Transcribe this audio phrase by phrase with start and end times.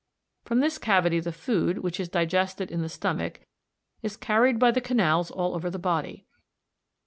[0.43, 3.41] From this cavity the food, which is digested in the stomach,
[4.01, 6.25] is carried by the canals all over the body.